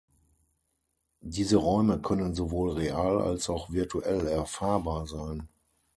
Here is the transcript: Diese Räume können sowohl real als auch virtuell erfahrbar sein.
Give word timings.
Diese 1.21 1.57
Räume 1.57 1.99
können 2.01 2.33
sowohl 2.33 2.71
real 2.71 3.21
als 3.21 3.51
auch 3.51 3.69
virtuell 3.71 4.25
erfahrbar 4.25 5.05
sein. 5.05 5.47